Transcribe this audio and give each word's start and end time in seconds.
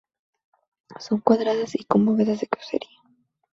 Son 0.99 1.19
cuadradas 1.21 1.75
y 1.75 1.83
con 1.83 2.03
bóvedas 2.07 2.39
de 2.39 2.47
crucería. 2.47 2.97